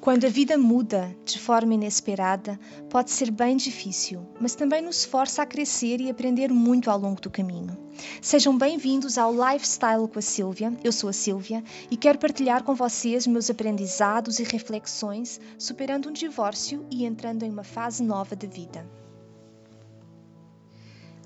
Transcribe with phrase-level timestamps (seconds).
[0.00, 5.42] Quando a vida muda de forma inesperada, pode ser bem difícil, mas também nos força
[5.42, 7.76] a crescer e aprender muito ao longo do caminho.
[8.22, 10.72] Sejam bem-vindos ao Lifestyle com a Silvia.
[10.84, 16.12] Eu sou a Silvia e quero partilhar com vocês meus aprendizados e reflexões superando um
[16.12, 18.88] divórcio e entrando em uma fase nova de vida.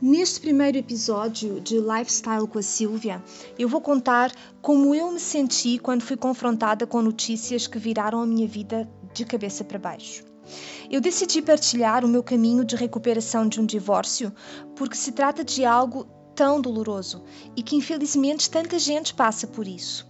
[0.05, 3.23] Neste primeiro episódio de Lifestyle com a Silvia,
[3.57, 8.27] eu vou contar como eu me senti quando fui confrontada com notícias que viraram a
[8.27, 10.25] minha vida de cabeça para baixo.
[10.91, 14.33] Eu decidi partilhar o meu caminho de recuperação de um divórcio
[14.75, 17.23] porque se trata de algo tão doloroso
[17.55, 20.05] e que infelizmente tanta gente passa por isso.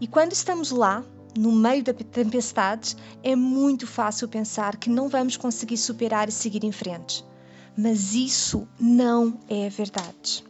[0.00, 1.04] E quando estamos lá,
[1.38, 6.64] no meio da tempestade, é muito fácil pensar que não vamos conseguir superar e seguir
[6.64, 7.22] em frente
[7.76, 10.44] mas isso não é verdade.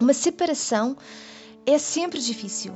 [0.00, 0.96] Uma separação
[1.66, 2.72] é sempre difícil.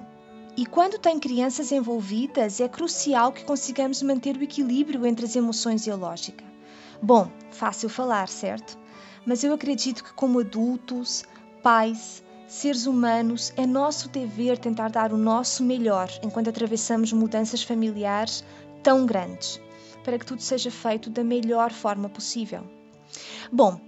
[0.57, 5.87] E quando tem crianças envolvidas, é crucial que consigamos manter o equilíbrio entre as emoções
[5.87, 6.45] e a lógica.
[7.03, 8.79] Bom, fácil falar, certo?
[9.25, 11.25] Mas eu acredito que, como adultos,
[11.63, 18.45] pais, seres humanos, é nosso dever tentar dar o nosso melhor enquanto atravessamos mudanças familiares
[18.83, 19.59] tão grandes,
[20.05, 22.82] para que tudo seja feito da melhor forma possível.
[23.55, 23.79] Bom,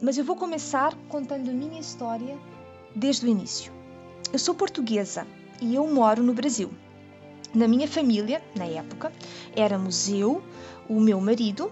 [0.00, 2.34] mas eu vou começar contando a minha história
[2.96, 3.70] desde o início.
[4.32, 5.26] Eu sou portuguesa
[5.60, 6.70] e eu moro no Brasil.
[7.54, 9.12] Na minha família, na época,
[9.54, 10.42] éramos eu,
[10.88, 11.70] o meu marido,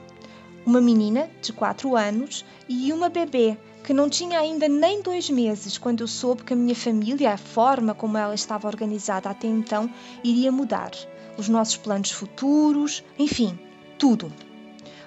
[0.67, 5.79] uma menina de 4 anos e uma bebê que não tinha ainda nem dois meses
[5.79, 9.91] quando eu soube que a minha família, a forma como ela estava organizada até então,
[10.23, 10.91] iria mudar.
[11.39, 13.59] Os nossos planos futuros, enfim,
[13.99, 14.31] tudo.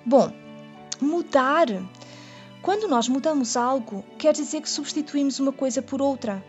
[0.03, 0.33] Bom,
[0.99, 1.67] mudar
[2.63, 6.41] quando nós mudamos algo, quer dizer que substituímos uma coisa por outra.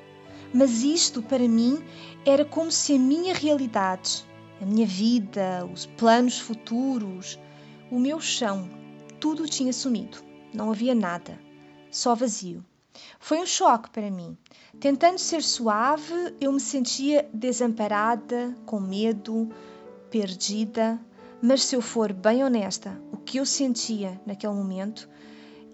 [0.52, 1.84] Mas isto, para mim,
[2.24, 4.24] era como se a minha realidade,
[4.62, 7.36] a minha vida, os planos futuros,
[7.90, 8.70] o meu chão,
[9.18, 10.18] tudo tinha sumido.
[10.54, 11.36] Não havia nada,
[11.90, 12.64] só vazio.
[13.18, 14.38] Foi um choque para mim.
[14.78, 19.48] Tentando ser suave, eu me sentia desamparada, com medo,
[20.12, 20.96] perdida.
[21.42, 25.08] Mas se eu for bem honesta, o que eu sentia naquele momento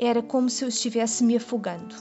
[0.02, 1.94] era como se eu estivesse me afogando.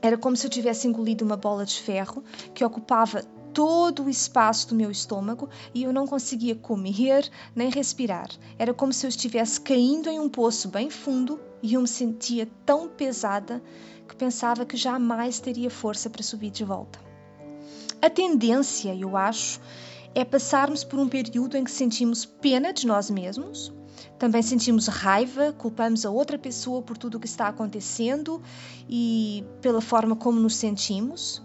[0.00, 2.24] Era como se eu tivesse engolido uma bola de ferro
[2.54, 3.22] que ocupava
[3.52, 8.30] todo o espaço do meu estômago e eu não conseguia comer nem respirar.
[8.58, 12.48] Era como se eu estivesse caindo em um poço bem fundo e eu me sentia
[12.64, 13.62] tão pesada
[14.08, 16.98] que pensava que jamais teria força para subir de volta.
[18.00, 19.60] A tendência, eu acho,
[20.14, 23.72] é passarmos por um período em que sentimos pena de nós mesmos,
[24.18, 28.42] também sentimos raiva, culpamos a outra pessoa por tudo o que está acontecendo
[28.88, 31.40] e pela forma como nos sentimos.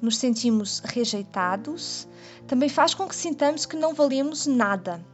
[0.00, 2.08] Nos sentimos rejeitados.
[2.46, 5.04] Também faz com que sintamos que não valemos nada.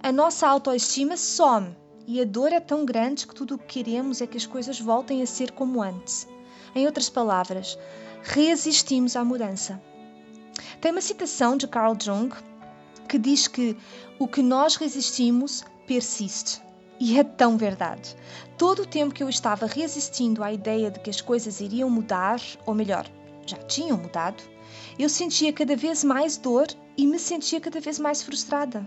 [0.00, 4.20] A nossa autoestima some e a dor é tão grande que tudo o que queremos
[4.20, 6.26] é que as coisas voltem a ser como antes.
[6.74, 7.76] Em outras palavras,
[8.22, 9.82] resistimos à mudança.
[10.80, 12.32] Tem uma citação de Carl Jung
[13.08, 13.76] que diz que
[14.18, 16.62] o que nós resistimos persiste.
[17.00, 18.16] E é tão verdade.
[18.56, 22.40] Todo o tempo que eu estava resistindo à ideia de que as coisas iriam mudar,
[22.64, 23.10] ou melhor,
[23.44, 24.42] já tinham mudado,
[24.98, 28.86] eu sentia cada vez mais dor e me sentia cada vez mais frustrada.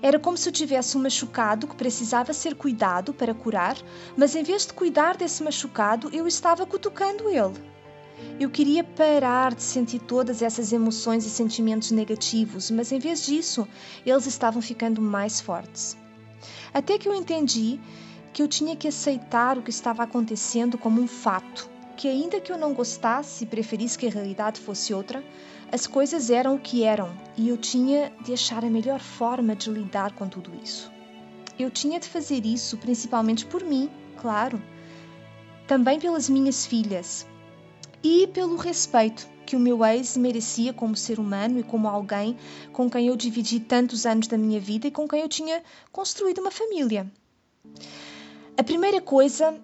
[0.00, 3.76] Era como se eu tivesse um machucado que precisava ser cuidado para curar,
[4.16, 7.75] mas em vez de cuidar desse machucado, eu estava cutucando ele.
[8.38, 13.66] Eu queria parar de sentir todas essas emoções e sentimentos negativos, mas em vez disso,
[14.04, 15.96] eles estavam ficando mais fortes.
[16.72, 17.80] Até que eu entendi
[18.32, 22.52] que eu tinha que aceitar o que estava acontecendo como um fato, que ainda que
[22.52, 25.24] eu não gostasse e preferisse que a realidade fosse outra,
[25.72, 29.70] as coisas eram o que eram e eu tinha de achar a melhor forma de
[29.70, 30.92] lidar com tudo isso.
[31.58, 33.88] Eu tinha de fazer isso principalmente por mim,
[34.18, 34.62] claro,
[35.66, 37.26] também pelas minhas filhas
[38.02, 42.36] e pelo respeito que o meu ex merecia como ser humano e como alguém
[42.72, 45.62] com quem eu dividi tantos anos da minha vida e com quem eu tinha
[45.92, 47.10] construído uma família.
[48.58, 49.54] A primeira coisa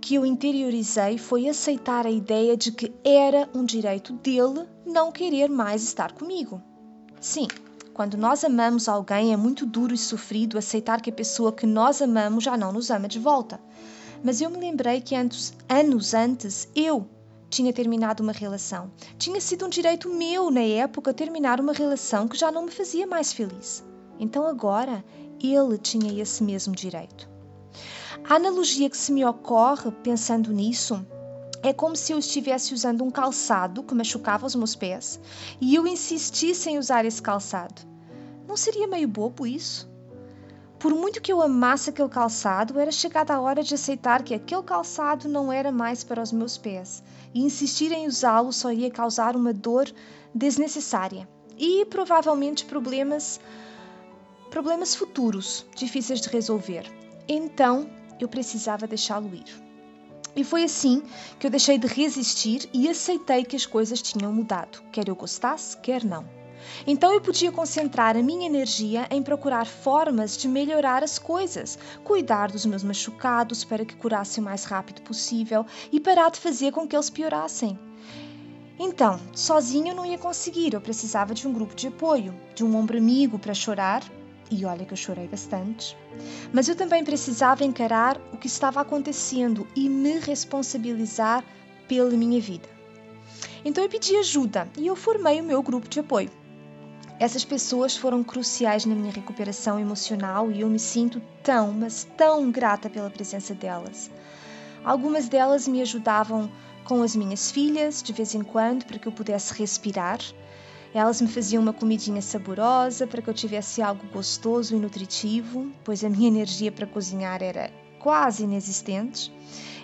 [0.00, 5.50] que eu interiorizei foi aceitar a ideia de que era um direito dele não querer
[5.50, 6.60] mais estar comigo.
[7.20, 7.46] Sim,
[7.92, 12.00] quando nós amamos alguém é muito duro e sofrido aceitar que a pessoa que nós
[12.00, 13.60] amamos já não nos ama de volta.
[14.24, 17.06] Mas eu me lembrei que anos, anos antes eu
[17.50, 18.90] tinha terminado uma relação.
[19.18, 23.06] Tinha sido um direito meu, na época, terminar uma relação que já não me fazia
[23.06, 23.84] mais feliz.
[24.18, 25.04] Então agora
[25.42, 27.28] ele tinha esse mesmo direito.
[28.28, 31.04] A analogia que se me ocorre pensando nisso
[31.62, 35.20] é como se eu estivesse usando um calçado que machucava os meus pés
[35.60, 37.82] e eu insistisse em usar esse calçado.
[38.46, 39.90] Não seria meio bobo isso?
[40.80, 44.62] Por muito que eu amasse aquele calçado, era chegada a hora de aceitar que aquele
[44.62, 47.04] calçado não era mais para os meus pés
[47.34, 49.92] e insistir em usá-lo só iria causar uma dor
[50.34, 51.28] desnecessária
[51.58, 53.38] e provavelmente problemas
[54.48, 56.90] problemas futuros difíceis de resolver.
[57.28, 57.86] Então,
[58.18, 59.62] eu precisava deixá-lo ir.
[60.34, 61.02] E foi assim
[61.38, 65.76] que eu deixei de resistir e aceitei que as coisas tinham mudado, quer eu gostasse,
[65.76, 66.39] quer não.
[66.86, 72.50] Então eu podia concentrar a minha energia em procurar formas de melhorar as coisas, cuidar
[72.50, 76.86] dos meus machucados para que curassem o mais rápido possível e parar de fazer com
[76.86, 77.78] que eles piorassem.
[78.78, 82.74] Então, sozinho eu não ia conseguir, eu precisava de um grupo de apoio, de um
[82.74, 84.02] ombro amigo para chorar,
[84.50, 85.96] e olha que eu chorei bastante.
[86.52, 91.44] Mas eu também precisava encarar o que estava acontecendo e me responsabilizar
[91.86, 92.68] pela minha vida.
[93.64, 96.39] Então eu pedi ajuda e eu formei o meu grupo de apoio.
[97.20, 102.50] Essas pessoas foram cruciais na minha recuperação emocional e eu me sinto tão, mas tão
[102.50, 104.10] grata pela presença delas.
[104.82, 106.50] Algumas delas me ajudavam
[106.82, 110.18] com as minhas filhas de vez em quando para que eu pudesse respirar
[110.92, 116.02] elas me faziam uma comidinha saborosa para que eu tivesse algo gostoso e nutritivo, pois
[116.02, 117.70] a minha energia para cozinhar era
[118.00, 119.32] quase inexistente.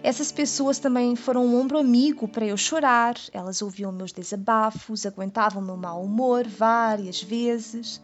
[0.03, 5.63] Essas pessoas também foram um ombro amigo para eu chorar, elas ouviam meus desabafos, aguentavam
[5.63, 8.01] meu mau humor várias vezes.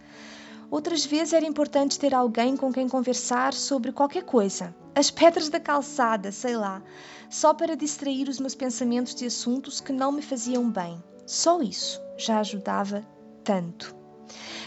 [0.70, 5.60] Outras vezes era importante ter alguém com quem conversar sobre qualquer coisa, as pedras da
[5.60, 6.82] calçada, sei lá,
[7.28, 11.02] só para distrair os meus pensamentos de assuntos que não me faziam bem.
[11.26, 13.06] Só isso já ajudava
[13.44, 13.94] tanto.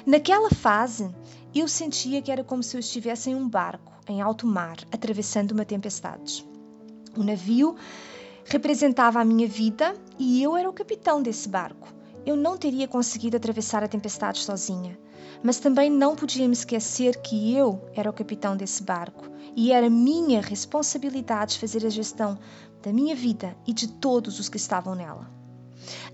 [0.05, 1.09] Naquela fase,
[1.53, 5.51] eu sentia que era como se eu estivesse em um barco, em alto mar, atravessando
[5.51, 6.45] uma tempestade.
[7.17, 7.75] O navio
[8.45, 11.87] representava a minha vida e eu era o capitão desse barco.
[12.25, 14.97] Eu não teria conseguido atravessar a tempestade sozinha,
[15.43, 19.25] mas também não podia me esquecer que eu era o capitão desse barco
[19.55, 22.37] e era minha responsabilidade fazer a gestão
[22.81, 25.29] da minha vida e de todos os que estavam nela.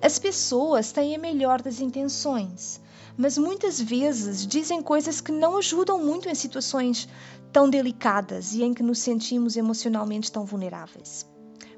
[0.02, 2.82] As pessoas têm a melhor das intenções,
[3.18, 7.08] mas muitas vezes dizem coisas que não ajudam muito em situações
[7.52, 11.26] tão delicadas e em que nos sentimos emocionalmente tão vulneráveis.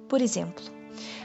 [0.07, 0.63] Por exemplo,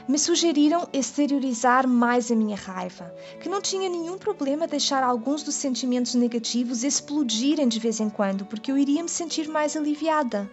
[0.07, 5.55] me sugeriram exteriorizar mais a minha raiva, que não tinha nenhum problema deixar alguns dos
[5.55, 10.49] sentimentos negativos explodirem de vez em quando, porque eu iria me sentir mais aliviada.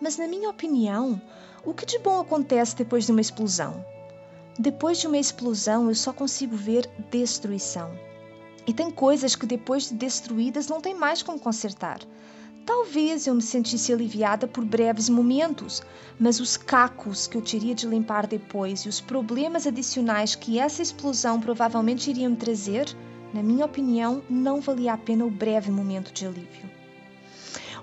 [0.00, 1.20] Mas, na minha opinião,
[1.64, 3.82] o que de bom acontece depois de uma explosão?
[4.58, 7.90] Depois de uma explosão, eu só consigo ver destruição.
[8.66, 12.00] E tem coisas que depois de destruídas não tem mais como consertar.
[12.66, 15.82] Talvez eu me sentisse aliviada por breves momentos,
[16.18, 20.82] mas os cacos que eu teria de limpar depois e os problemas adicionais que essa
[20.82, 22.86] explosão provavelmente iria me trazer,
[23.32, 26.68] na minha opinião, não valia a pena o breve momento de alívio.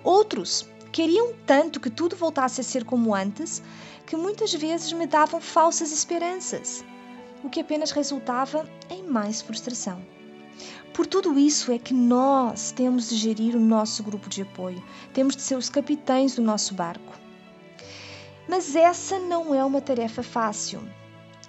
[0.03, 3.63] Outros queriam tanto que tudo voltasse a ser como antes
[4.05, 6.83] que muitas vezes me davam falsas esperanças,
[7.41, 10.01] o que apenas resultava em mais frustração.
[10.93, 15.35] Por tudo isso é que nós temos de gerir o nosso grupo de apoio, temos
[15.35, 17.13] de ser os capitães do nosso barco.
[18.47, 20.81] Mas essa não é uma tarefa fácil,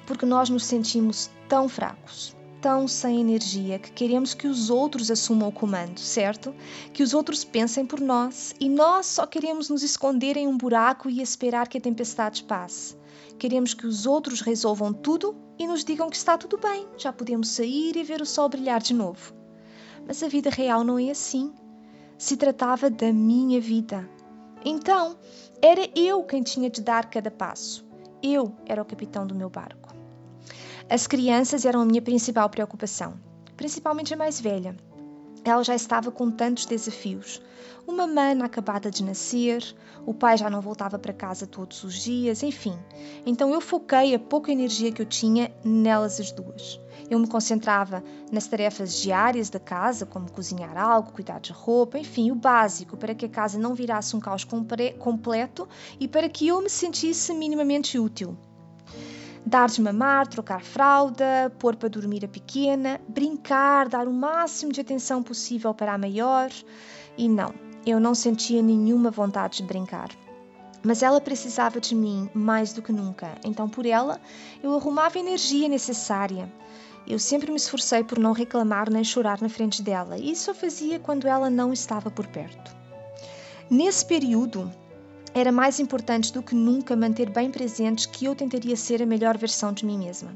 [0.06, 2.34] porque nós nos sentimos tão fracos
[2.64, 6.54] tão sem energia que queremos que os outros assumam o comando, certo?
[6.94, 11.10] Que os outros pensem por nós e nós só queremos nos esconder em um buraco
[11.10, 12.96] e esperar que a tempestade passe.
[13.38, 17.50] Queremos que os outros resolvam tudo e nos digam que está tudo bem, já podemos
[17.50, 19.34] sair e ver o sol brilhar de novo.
[20.06, 21.52] Mas a vida real não é assim.
[22.16, 24.08] Se tratava da minha vida.
[24.64, 25.18] Então,
[25.60, 27.84] era eu quem tinha de dar cada passo.
[28.22, 29.83] Eu era o capitão do meu barco.
[30.90, 33.14] As crianças eram a minha principal preocupação,
[33.56, 34.76] principalmente a mais velha.
[35.42, 37.40] Ela já estava com tantos desafios.
[37.86, 39.74] Uma mana acabada de nascer,
[40.04, 42.78] o pai já não voltava para casa todos os dias, enfim.
[43.24, 46.78] Então eu foquei a pouca energia que eu tinha nelas as duas.
[47.08, 52.30] Eu me concentrava nas tarefas diárias da casa, como cozinhar algo, cuidar de roupa, enfim,
[52.30, 55.66] o básico para que a casa não virasse um caos completo
[55.98, 58.36] e para que eu me sentisse minimamente útil
[59.44, 64.80] dar de mamar, trocar fralda, pôr para dormir a pequena, brincar, dar o máximo de
[64.80, 66.50] atenção possível para a maior.
[67.16, 67.54] E não,
[67.86, 70.08] eu não sentia nenhuma vontade de brincar.
[70.82, 74.20] Mas ela precisava de mim mais do que nunca, então por ela
[74.62, 76.50] eu arrumava a energia necessária.
[77.06, 80.54] Eu sempre me esforcei por não reclamar nem chorar na frente dela, e isso eu
[80.54, 82.74] fazia quando ela não estava por perto.
[83.70, 84.70] Nesse período,
[85.34, 89.36] era mais importante do que nunca manter bem presentes que eu tentaria ser a melhor
[89.36, 90.30] versão de mim mesma.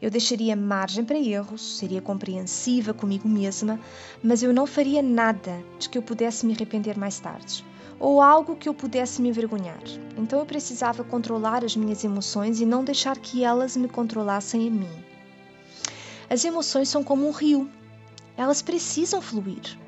[0.00, 3.80] Eu deixaria margem para erros, seria compreensiva comigo mesma,
[4.22, 7.64] mas eu não faria nada de que eu pudesse me arrepender mais tarde
[7.98, 9.82] ou algo que eu pudesse me envergonhar.
[10.16, 14.70] Então eu precisava controlar as minhas emoções e não deixar que elas me controlassem a
[14.70, 15.04] mim.
[16.28, 17.70] As emoções são como um rio.
[18.36, 19.78] Elas precisam fluir.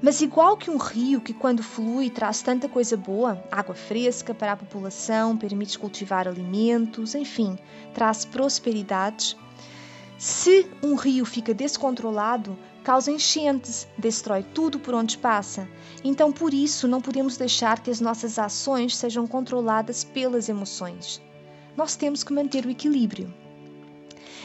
[0.00, 4.52] Mas igual que um rio que quando flui traz tanta coisa boa, água fresca para
[4.52, 7.58] a população, permite cultivar alimentos, enfim,
[7.92, 9.36] traz prosperidades,
[10.18, 15.68] se um rio fica descontrolado, causa enchentes, destrói tudo por onde passa.
[16.02, 21.22] Então, por isso, não podemos deixar que as nossas ações sejam controladas pelas emoções.
[21.76, 23.32] Nós temos que manter o equilíbrio.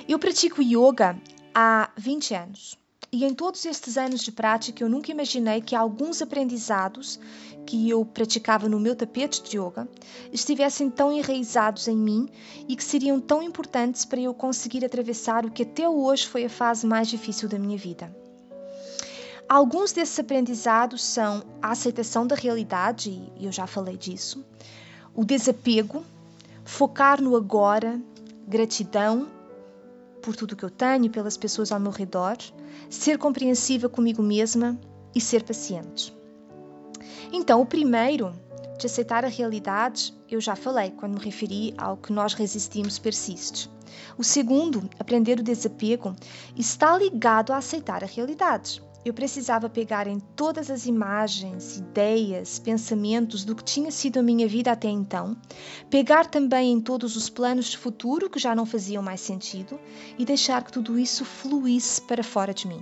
[0.07, 1.17] Eu pratico yoga
[1.55, 2.82] há 20 anos.
[3.11, 7.19] E em todos estes anos de prática, eu nunca imaginei que alguns aprendizados
[7.65, 9.87] que eu praticava no meu tapete de yoga
[10.31, 12.29] estivessem tão enraizados em mim
[12.67, 16.49] e que seriam tão importantes para eu conseguir atravessar o que até hoje foi a
[16.49, 18.13] fase mais difícil da minha vida.
[19.47, 24.43] Alguns desses aprendizados são a aceitação da realidade, e eu já falei disso,
[25.13, 26.03] o desapego,
[26.63, 28.01] focar no agora,
[28.47, 29.27] gratidão
[30.23, 32.37] por tudo que eu tenho e pelas pessoas ao meu redor,
[32.89, 34.79] ser compreensiva comigo mesma
[35.13, 36.15] e ser paciente.
[37.31, 38.33] Então, o primeiro,
[38.79, 43.69] de aceitar a realidade, eu já falei quando me referi ao que nós resistimos persiste.
[44.17, 46.15] O segundo, aprender o desapego,
[46.55, 48.81] está ligado a aceitar a realidade.
[49.05, 54.47] Eu precisava pegar em todas as imagens, ideias, pensamentos do que tinha sido a minha
[54.47, 55.35] vida até então,
[55.89, 59.77] pegar também em todos os planos de futuro que já não faziam mais sentido
[60.17, 62.81] e deixar que tudo isso fluísse para fora de mim.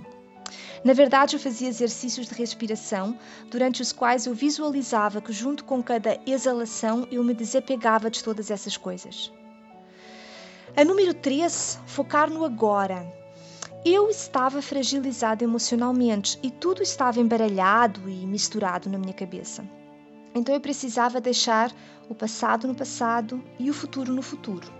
[0.84, 3.18] Na verdade, eu fazia exercícios de respiração,
[3.50, 8.48] durante os quais eu visualizava que, junto com cada exalação, eu me desapegava de todas
[8.48, 9.32] essas coisas.
[10.76, 13.21] A número 3, focar no agora
[13.84, 19.64] eu estava fragilizada emocionalmente e tudo estava embaralhado e misturado na minha cabeça.
[20.32, 21.72] Então eu precisava deixar
[22.08, 24.72] o passado no passado e o futuro no futuro.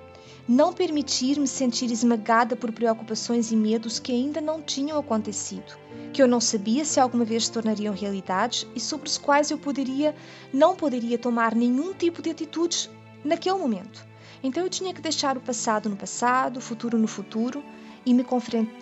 [0.49, 5.76] Não permitir-me sentir esmagada por preocupações e medos que ainda não tinham acontecido,
[6.12, 9.59] que eu não sabia se alguma vez se tornariam realidades e sobre os quais eu
[9.59, 10.14] poderia,
[10.52, 12.88] não poderia tomar nenhum tipo de atitudes
[13.25, 14.06] naquele momento.
[14.42, 17.64] Então eu tinha que deixar o passado no passado, o futuro no futuro
[18.04, 18.25] e me,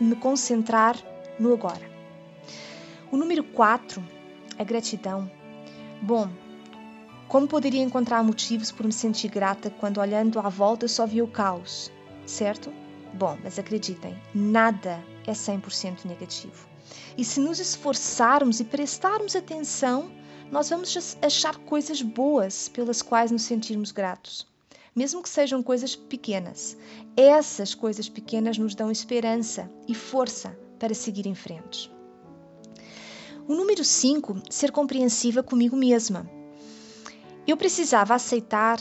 [0.01, 0.97] me concentrar
[1.39, 1.91] no agora.
[3.11, 4.03] O número 4,
[4.59, 5.31] a gratidão.
[6.03, 6.29] Bom,
[7.29, 11.29] como poderia encontrar motivos por me sentir grata quando olhando à volta só via o
[11.29, 11.91] caos,
[12.27, 12.73] certo?
[13.15, 16.69] Bom, mas acreditem, nada é 100% negativo.
[17.17, 20.11] E se nos esforçarmos e prestarmos atenção,
[20.51, 24.50] nós vamos achar coisas boas pelas quais nos sentirmos gratos
[25.01, 26.77] mesmo que sejam coisas pequenas.
[27.17, 31.91] Essas coisas pequenas nos dão esperança e força para seguir em frente.
[33.49, 36.31] O número 5, ser compreensiva comigo mesma.
[37.47, 38.79] Eu precisava aceitar